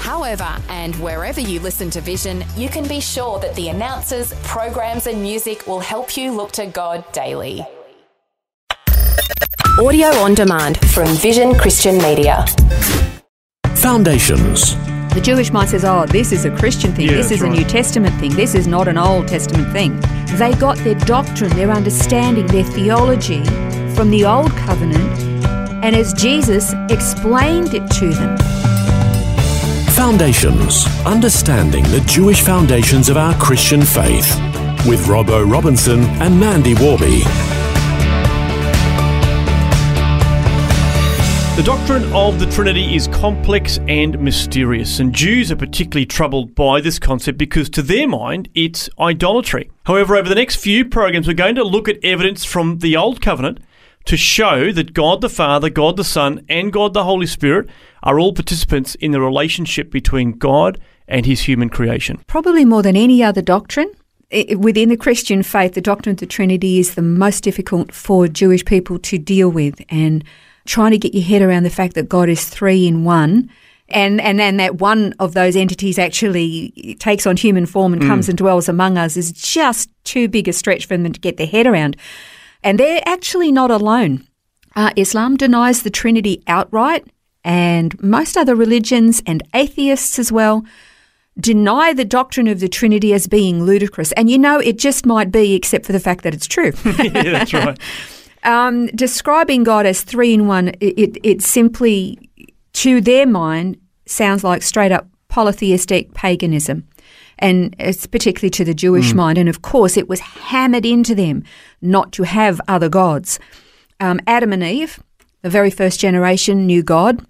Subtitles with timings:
[0.00, 5.06] However, and wherever you listen to Vision, you can be sure that the announcers, programs,
[5.06, 7.66] and music will help you look to God daily.
[9.78, 12.46] Audio on demand from Vision Christian Media.
[13.76, 14.74] Foundations.
[15.14, 17.56] The Jewish mind says, oh, this is a Christian thing, Yeah, this is that's a
[17.56, 20.00] New Testament thing, this is not an Old Testament thing.
[20.38, 23.44] They got their doctrine, their understanding, their theology
[23.94, 25.20] from the Old Covenant,
[25.84, 28.38] and as Jesus explained it to them.
[30.00, 30.86] Foundations.
[31.04, 34.34] Understanding the Jewish foundations of our Christian faith.
[34.88, 37.18] With Robbo Robinson and Mandy Warby.
[41.54, 46.80] The doctrine of the Trinity is complex and mysterious, and Jews are particularly troubled by
[46.80, 49.70] this concept because, to their mind, it's idolatry.
[49.84, 53.20] However, over the next few programs, we're going to look at evidence from the Old
[53.20, 53.60] Covenant
[54.10, 57.68] to show that God the Father, God the Son, and God the Holy Spirit
[58.02, 62.20] are all participants in the relationship between God and his human creation.
[62.26, 63.92] Probably more than any other doctrine
[64.56, 68.64] within the Christian faith, the doctrine of the Trinity is the most difficult for Jewish
[68.64, 70.24] people to deal with, and
[70.66, 73.48] trying to get your head around the fact that God is three in one.
[73.92, 78.06] And, and and that one of those entities actually takes on human form and mm.
[78.06, 81.36] comes and dwells among us is just too big a stretch for them to get
[81.36, 81.96] their head around.
[82.62, 84.26] And they're actually not alone.
[84.76, 87.06] Uh, Islam denies the Trinity outright,
[87.42, 90.64] and most other religions and atheists as well
[91.38, 94.12] deny the doctrine of the Trinity as being ludicrous.
[94.12, 96.72] And you know, it just might be, except for the fact that it's true.
[96.84, 97.78] yeah, that's right.
[98.44, 102.18] um, describing God as three in one, it, it, it simply,
[102.74, 106.86] to their mind, sounds like straight up polytheistic paganism.
[107.40, 109.38] And it's particularly to the Jewish mind.
[109.38, 111.42] And of course, it was hammered into them
[111.80, 113.38] not to have other gods.
[113.98, 115.02] Um, Adam and Eve,
[115.42, 117.24] the very first generation, knew God.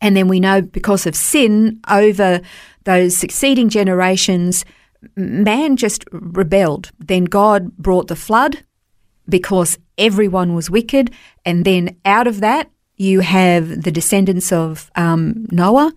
[0.00, 2.40] And then we know because of sin over
[2.84, 4.64] those succeeding generations,
[5.16, 6.90] man just rebelled.
[6.98, 8.62] Then God brought the flood
[9.28, 11.10] because everyone was wicked.
[11.44, 15.92] And then out of that, you have the descendants of um, Noah.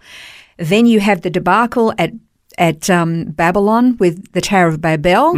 [0.57, 2.11] Then you have the debacle at
[2.57, 5.33] at um, Babylon with the Tower of Babel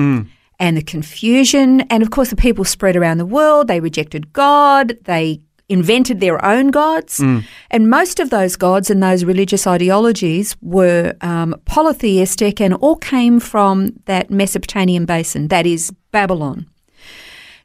[0.60, 1.82] and the confusion.
[1.82, 3.68] And of course, the people spread around the world.
[3.68, 4.98] They rejected God.
[5.04, 7.20] They invented their own gods.
[7.72, 13.40] And most of those gods and those religious ideologies were um, polytheistic and all came
[13.40, 16.68] from that Mesopotamian basin, that is Babylon.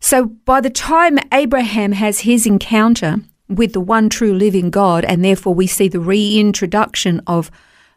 [0.00, 3.16] So by the time Abraham has his encounter
[3.48, 7.50] with the one true living God, and therefore we see the reintroduction of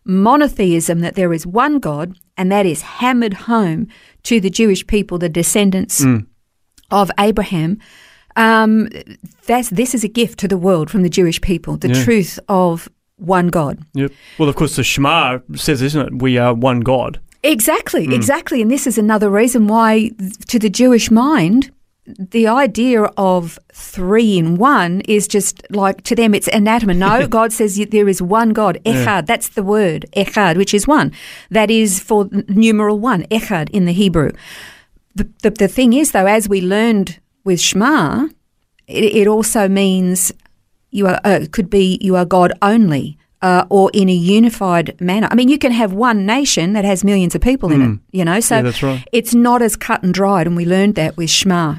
[0.05, 3.87] monotheism, that there is one God, and that is hammered home
[4.23, 6.03] to the Jewish people, the descendants
[6.89, 7.77] of Abraham.
[8.35, 8.89] Um,
[9.45, 12.03] that's, this is a gift to the world from the Jewish people, the Yeah.
[12.03, 13.79] truth of one God.
[13.93, 14.11] Yep.
[14.39, 16.21] Well, of course, the Shema says, isn't it?
[16.21, 17.19] We are one God.
[17.43, 18.61] Exactly, exactly.
[18.61, 20.11] And this is another reason why,
[20.47, 21.71] to the Jewish mind,
[22.07, 26.93] the idea of three in one is just like to them it's anathema.
[26.93, 29.27] No, God says there is one God, echad.
[29.27, 31.11] That's the word, echad, which is one.
[31.51, 34.31] That is for numeral one, echad in the Hebrew.
[35.15, 38.27] The, the, the thing is, though, as we learned with Shema,
[38.87, 40.31] it, it also means
[40.89, 43.17] you are uh, could be you are God only.
[43.43, 45.27] Uh, or in a unified manner.
[45.31, 48.23] I mean, you can have one nation that has millions of people in it, you
[48.23, 48.39] know.
[48.39, 49.03] So Yeah, that's right.
[49.11, 51.77] it's not as cut and dried, and we learned that with Shema.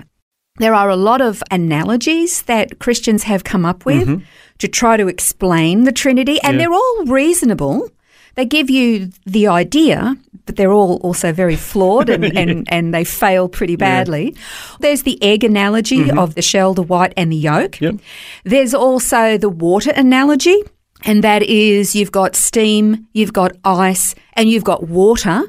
[0.59, 4.25] There are a lot of analogies that Christians have come up with mm-hmm.
[4.59, 6.59] to try to explain the Trinity, and Yeah.
[6.59, 7.89] they're all reasonable.
[8.35, 13.05] They give you the idea, but they're all also very flawed and, and, and they
[13.05, 14.35] fail pretty badly.
[14.81, 16.19] There's the egg analogy mm-hmm.
[16.19, 17.81] of the shell, the white, and the yolk.
[17.81, 17.97] Yep.
[18.45, 20.63] There's also the water analogy,
[21.05, 25.45] and that is you've got steam, you've got ice, and you've got water,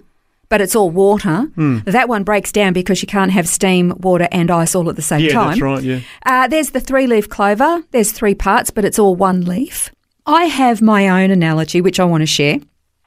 [0.53, 1.47] but it's all water.
[1.85, 5.01] That one breaks down because you can't have steam, water, and ice all at the
[5.01, 5.47] same Yeah, time.
[5.47, 5.81] that's right.
[5.81, 5.99] Yeah.
[6.27, 7.81] Uh, there's the three leaf clover.
[7.89, 9.89] There's three parts, but it's all one leaf.
[10.27, 12.59] I have my own analogy, which I want to share.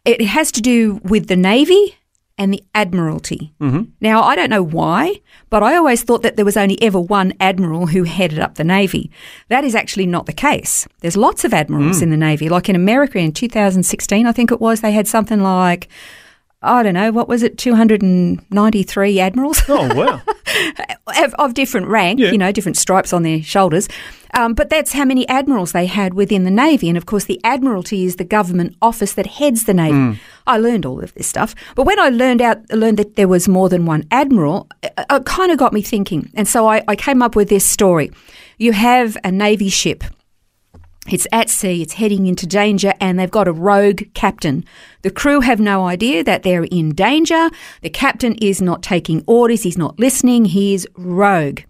[0.04, 1.94] It has to do with the Navy
[2.36, 3.52] and the Admiralty.
[3.60, 3.82] Mm-hmm.
[4.00, 7.32] Now, I don't know why, but I always thought that there was only ever one
[7.38, 9.08] admiral who headed up the Navy.
[9.50, 10.88] That is actually not the case.
[11.00, 12.48] There's lots of admirals in the Navy.
[12.48, 15.86] Like in America in 2016, I think it was, they had something like
[16.66, 19.62] I don't know, what was it, 293 admirals?
[19.68, 20.20] Oh, wow.
[21.24, 22.30] of, of different rank, Yeah.
[22.32, 23.88] you know, different stripes on their shoulders.
[24.34, 26.88] Um, but that's how many admirals they had within the Navy.
[26.88, 30.20] And of course, the Admiralty is the government office that heads the Navy.
[30.46, 31.54] I learned all of this stuff.
[31.74, 35.24] But when I learned out, learned that there was more than one admiral, it, it
[35.24, 36.30] kind of got me thinking.
[36.34, 38.10] And so I, I came up with this story.
[38.58, 40.04] You have a Navy ship.
[41.08, 44.64] It's at sea, it's heading into danger, and they've got a rogue captain.
[45.02, 47.48] The crew have no idea that they're in danger.
[47.82, 51.60] The captain is not taking orders, he's not listening, he's rogue.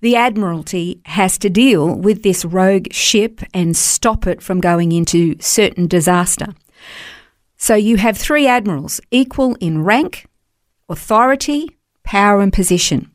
[0.00, 5.36] The Admiralty has to deal with this rogue ship and stop it from going into
[5.40, 6.54] certain disaster.
[7.58, 10.26] So you have three admirals, equal in rank,
[10.88, 13.10] authority, power, and position.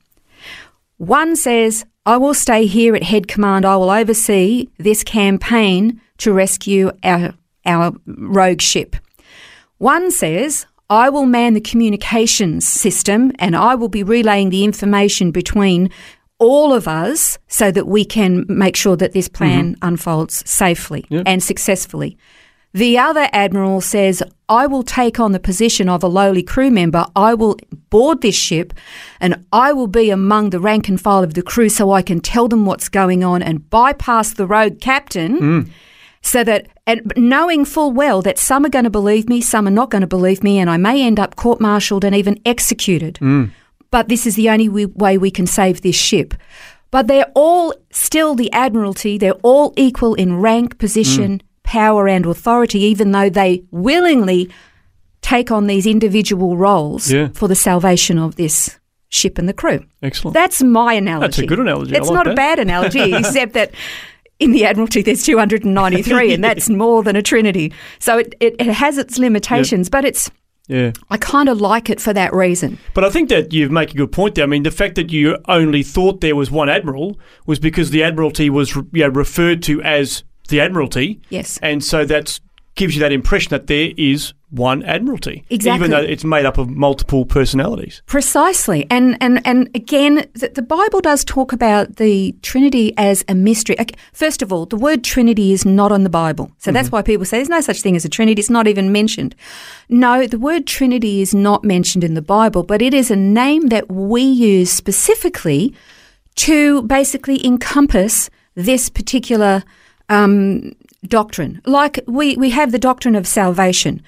[0.98, 3.66] One says, I will stay here at head command.
[3.66, 7.34] I will oversee this campaign to rescue our,
[7.66, 8.96] our rogue ship.
[9.78, 15.32] One says, I will man the communications system and I will be relaying the information
[15.32, 15.90] between
[16.38, 19.88] all of us so that we can make sure that this plan mm-hmm.
[19.88, 22.18] unfolds safely and successfully.
[22.76, 27.06] The other admiral says, I will take on the position of a lowly crew member.
[27.16, 27.56] I will
[27.90, 28.74] board this ship
[29.22, 32.20] and I will be among the rank and file of the crew so I can
[32.20, 35.70] tell them what's going on and bypass the rogue captain mm.
[36.22, 39.72] so that, and knowing full well that some are going to believe me, some are
[39.72, 43.20] not going to believe me, and I may end up court martialed and even executed.
[43.22, 43.52] Mm.
[43.90, 46.34] But this is the only way we can save this ship.
[46.92, 51.45] But they're all still the Admiralty, they're all equal in rank, position, mm.
[51.66, 54.50] Power, and authority, even though they willingly
[55.22, 57.30] take on these individual roles Yeah.
[57.34, 58.80] for the salvation of this
[59.10, 59.84] ship and the crew.
[60.04, 60.34] Excellent.
[60.34, 61.22] That's my analogy.
[61.28, 61.96] That's a good analogy.
[61.96, 63.72] It's like not a bad analogy, except that
[64.40, 67.74] in the Admiralty there's 293, and that's more than a trinity.
[68.00, 70.30] So it, it, it has its limitations, but it's
[70.68, 70.92] yeah.
[71.10, 72.80] I kind of like it for that reason.
[72.96, 74.44] But I think that you make a good point there.
[74.44, 78.04] I mean, the fact that you only thought there was one admiral was because the
[78.04, 81.20] admiralty was you know, referred to as the admiralty.
[81.30, 81.58] Yes.
[81.62, 82.40] And so that
[82.76, 85.88] gives you that impression that there is one admiralty, Exactly.
[85.88, 88.02] even though it's made up of multiple personalities.
[88.06, 93.36] Precisely, and and and again, the, the Bible does talk about the Trinity as a
[93.36, 93.76] mystery.
[94.14, 96.98] First of all, the word Trinity is not on the Bible, so that's mm-hmm.
[96.98, 98.40] why people say there's no such thing as a Trinity.
[98.40, 99.36] It's not even mentioned.
[99.90, 103.68] No, the word Trinity is not mentioned in the Bible, but it is a name
[103.68, 105.74] that we use specifically
[106.36, 109.64] to basically encompass this particular
[110.10, 110.76] um,
[111.08, 111.62] doctrine.
[111.66, 114.02] Like we we have the doctrine of salvation.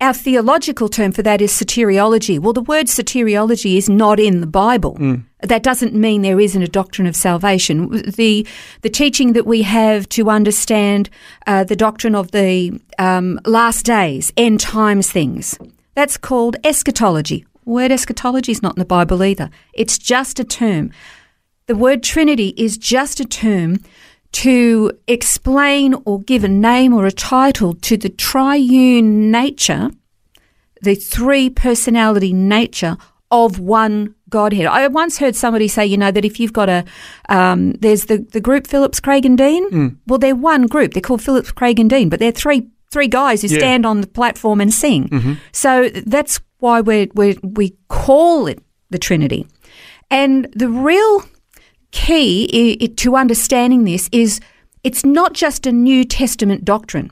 [0.00, 2.38] Our theological term for that is soteriology.
[2.38, 4.98] Well, the word soteriology is not in the Bible.
[5.40, 7.90] That doesn't mean there isn't a doctrine of salvation.
[7.90, 8.46] The
[8.82, 11.10] the teaching that we have to understand
[11.46, 15.58] uh, the doctrine of the um, last days, end times things,
[15.94, 17.46] that's called eschatology.
[17.64, 19.48] Word eschatology is not in the Bible either.
[19.72, 20.90] It's just a term.
[21.66, 23.78] The word Trinity is just a term
[24.34, 29.90] to explain or give a name or a title to the triune nature,
[30.82, 32.96] the three personality nature
[33.30, 34.66] of one Godhead.
[34.66, 36.84] I once heard somebody say, you know, that if you've got a,
[37.28, 39.98] um, there's the, the group Phillips, Craig and Dean.
[40.08, 40.92] Well, they're one group.
[40.92, 43.58] They're called Phillips, Craig and Dean, but they're three three guys who Yeah.
[43.58, 45.38] stand on the platform and sing.
[45.52, 48.58] So that's why we we call it
[48.90, 49.46] the Trinity.
[50.10, 51.22] And the real
[51.94, 54.40] key i- to understanding this is
[54.82, 57.10] it's not just a New Testament doctrine.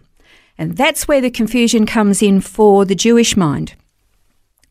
[0.58, 3.74] And that's where the confusion comes in for the Jewish mind.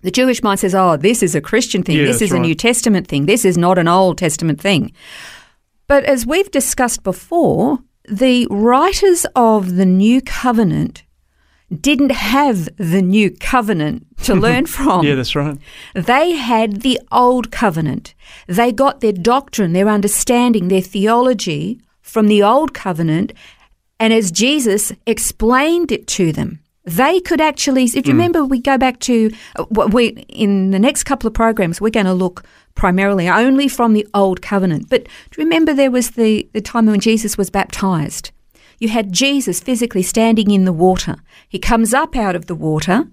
[0.04, 1.98] The Jewish mind says, oh, this is a Christian thing.
[1.98, 2.40] Yeah, this is a.
[2.40, 3.26] New Testament thing.
[3.26, 4.92] This is not an Old Testament thing.
[5.88, 11.04] But as we've discussed before, the writers of the New Covenant
[11.80, 15.06] didn't have the New Covenant to learn from.
[15.06, 15.58] Yeah, that's right.
[15.94, 18.14] They had the old covenant.
[18.48, 23.34] They got their doctrine, their understanding, their theology from the old covenant.
[24.00, 28.78] And as Jesus explained it to them, they could actually, if you remember, we go
[28.78, 32.44] back to uh, what we, in the next couple of programs, we're going to look
[32.74, 34.90] primarily only from the old covenant.
[34.90, 38.32] But do you remember there was the, the time when Jesus was baptized?
[38.82, 41.18] You had Jesus physically standing in the water.
[41.48, 43.08] He comes up out of the water.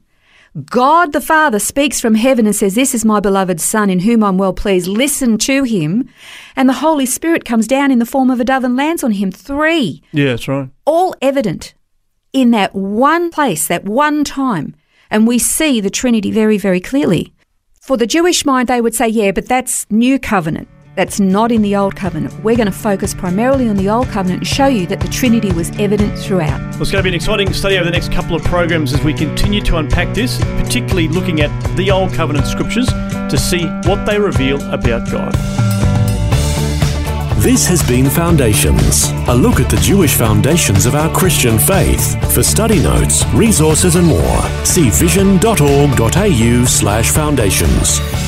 [0.65, 4.25] God the Father speaks from heaven and says, This is my beloved Son in whom
[4.25, 4.87] I'm well pleased.
[4.89, 6.09] Listen to him.
[6.57, 9.13] And the Holy Spirit comes down in the form of a dove and lands on
[9.13, 9.31] him.
[9.31, 10.71] Three, Yeah, that's right.
[10.87, 11.75] all evident
[12.33, 14.75] in that one place, that one time.
[15.11, 17.35] And we see the Trinity very, very clearly.
[17.83, 20.69] For the Jewish mind, they would say, Yeah, but that's new covenant.
[20.99, 22.35] That's not in the Old Covenant.
[22.43, 25.53] We're going to focus primarily on the Old Covenant and show you that the Trinity
[25.53, 26.59] was evident throughout.
[26.73, 29.05] Well, it's going to be an exciting study over the next couple of programs as
[29.05, 34.07] we continue to unpack this, particularly looking at the Old Covenant scriptures to see what
[34.07, 35.35] they reveal about God.
[37.39, 42.21] This has been Foundations, a look at the Jewish foundations of our Christian faith.
[42.35, 48.28] For study notes, resources and more, see vision.org.au slash foundations.